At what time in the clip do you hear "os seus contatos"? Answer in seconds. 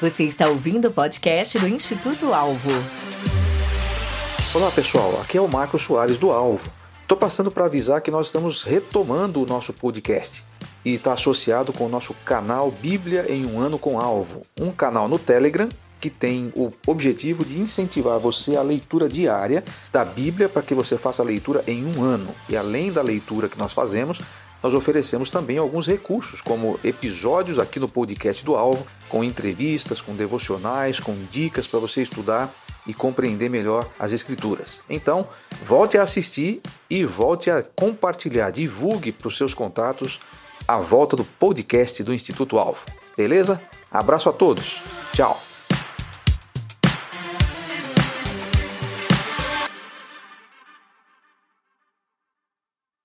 39.28-40.20